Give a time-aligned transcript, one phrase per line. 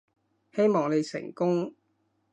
[0.55, 1.75] 希望你成功